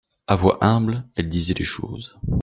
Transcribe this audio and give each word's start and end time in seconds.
A 0.27 0.35
voix 0.35 0.57
humble, 0.63 1.03
elle 1.15 1.27
disait 1.27 1.53
les 1.53 1.63
choses. 1.63 2.17